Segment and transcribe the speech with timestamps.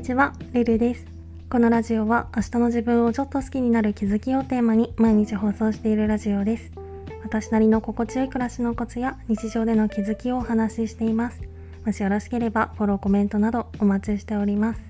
[0.00, 1.04] にちは、ルルです。
[1.50, 6.72] このラジオは明日の自分をちょっと好きになる気づきをテーマに毎日放送しているラジオです。
[7.22, 11.42] 私なりの心地よい暮らしのコツや日常での気づきをお話ししています。
[11.84, 14.80] もしよろしければフォロー、コメントなどお待ちしております。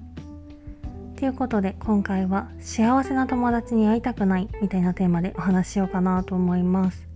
[1.16, 7.08] ということで今回は幸せな友達に会いたくないみたいなテーマでお話ししようかなと思います。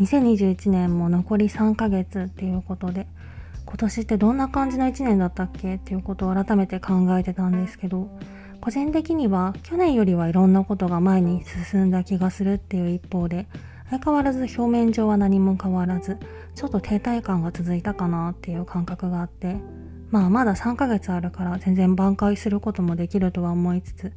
[0.00, 3.06] 2021年も残り3ヶ月っていうことで
[3.66, 5.76] 今年ってどんな感じの1年だったっけ？
[5.76, 8.08] っていうことを改めて考えてたんですけど
[8.60, 13.46] 個人的には去年よりはいろんなことが前に進んだ気がするっていう一方で
[13.90, 16.18] 相変わらず表面上は何も変わらず
[16.54, 19.56] ちょっと停滞感が続いたかなっていう感覚があって
[20.10, 24.12] まあまだ3ヶ月あるから全然挽回することもできるとは思いつつ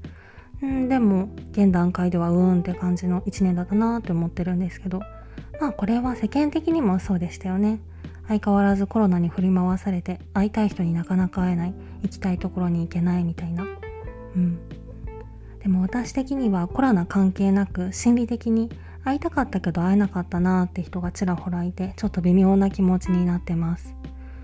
[0.62, 5.02] うんでも現段階ではうーんって感じの1年だったなって思ってるんですけど
[5.60, 7.80] まあこれは世間的にもそうでしたよね。
[8.27, 13.63] 相変わらずコロナに振り回されて会いたい人になかなか会えない行きたいところに行けないみたいな。
[14.35, 14.60] うん。
[15.60, 18.70] でも私的にはコロナ関係なく心理的に
[19.04, 23.96] 会いたかったけど会えなかったなーって人がちらほらいてちょっと微妙な気持ちになってます。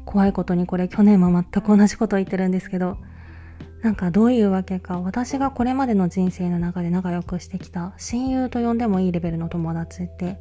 [0.06, 2.98] 怖いことにこれ去年も全く同じこと言ってるんですけど
[3.82, 10.40] なんかどういうわけか私がこれまでの人生の中で仲良くしてきた親友と呼んでもいいレベルの友達って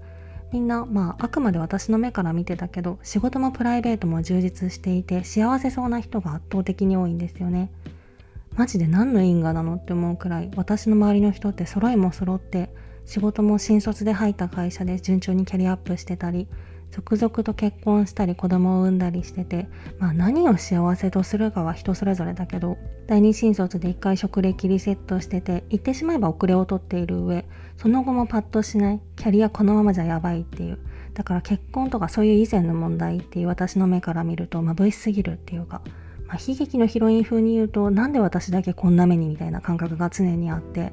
[0.53, 7.71] みんなまああくまで私の目から見てたけど仕事もプライベートも充実していて幸せそうな人が圧倒的に多いんですよね。
[8.55, 12.69] マジで何の因果なのって思うくらい私の周りの人って揃いも揃って
[13.07, 16.49] 仕事も新卒で入った会社で順調にキャリアアップしてたり
[16.93, 19.67] 続々と結婚したり子供を産んだりしてて、
[19.99, 22.77] まあ何を幸せとするかは人それぞれだけど、
[23.07, 27.47] 第二新卒で一回職歴リセットしてて、言ってしまえば遅れを取っている上、
[27.79, 30.79] その後もパッとしない、キャリアこのままじゃやばいっていう。
[31.15, 35.83] だから結婚とかそういう以前の問題っていう私の目から見ると眩しすぎるっていうか、
[36.27, 40.93] まあ、悲劇のヒロイン風に言うと、なんで私だけこんな目にみたいな感覚が常にあって、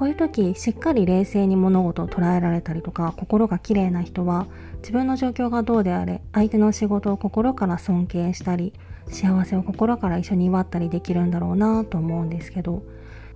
[0.00, 4.46] こういう時しっかり冷静に物事を捉えられたりとか心が綺麗な人は
[4.78, 8.72] 自分の状況がどうであれ相手の仕事を心から尊敬したり
[9.08, 12.82] 幸せを心から一緒に祝ったりできるんだろうなと思うんですけど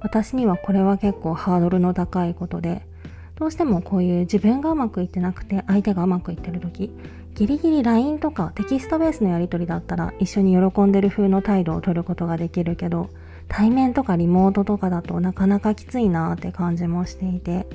[0.00, 2.80] 私にはこれは結構ハードルの高いことで
[3.36, 6.91] どうしてもこういう自分がうまくいってなくて相手がうまくいってる時
[7.34, 13.10] ギリギリ LINE とかテキストベースのやり取りだったら一緒に喜んでる風の態度を取ることができるけど
[13.49, 17.66] 対面とかリモートとかだとなかなかきついなって感じもしていて。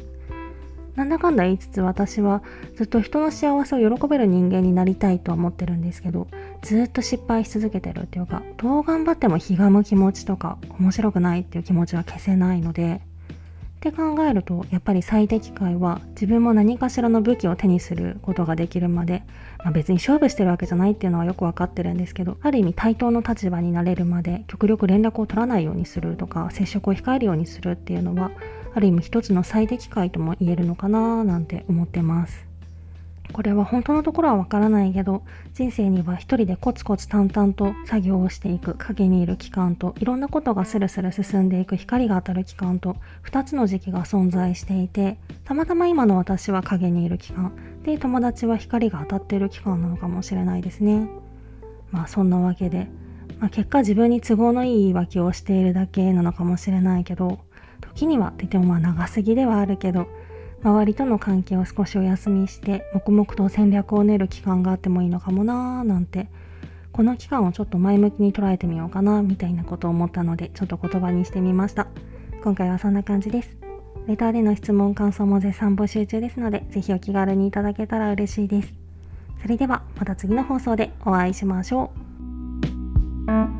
[0.96, 2.44] なんだかんだ言いつつ私は
[2.76, 6.28] ずっと人の幸せを喜べる人間になりたいとは思ってるんですけど
[6.62, 13.00] ずっと失敗し続けてるっていうかどう頑張ってもひがむ気持ちとか面白くないっていう気持ちは消せないので
[13.80, 19.24] って考えるとやっぱり最適解は自分も何かしらの武器を手にすることができるまで、
[19.60, 28.32] まあ、別に勝負してるわけじゃないっていうのはよくわかってるんですけどある意味対等の立場になれるまで極力連絡を取らないようにするとか接触を控えるようにするっていうのは
[28.76, 32.49] ある意味一つの最適解とも言えるのかななんて思ってます。
[33.32, 35.24] これは本当のところはわからないけど
[35.54, 42.96] 人生には一人でコツコツ淡々と作業をしていく影にいる期間といろんなことがスルスル進んでいく光が当たる期間と
[43.26, 47.54] 2つの時期が存在していてたまたま今の私は影にいる期間
[47.84, 51.08] で友達は光が当たっている期間なのかもしれないですね。
[51.92, 52.88] まあそんなわけで、
[53.40, 57.40] まあ、結果自分に都合のいい言い訳をしているだけなのかもしれないけど
[57.82, 60.08] 時にはって言ってもまあ長すぎではあるけど
[60.62, 66.28] 周りとの関係を少しお休みして黙々と戦略を練る期間があってもいいのかもなーなんて
[66.92, 71.88] この期間をちょっと前向きに捉えてみようかなみたいなことを思ったのでちょっと言葉にしてみました。
[72.44, 73.58] 今回はそんな感じです。
[74.08, 78.74] レターでの質問感想も絶賛募集中ですのでぜひお気軽にいただけたら嬉しいです。
[79.42, 81.92] それではまた次の放送でお会いしましょ
[83.28, 83.59] う。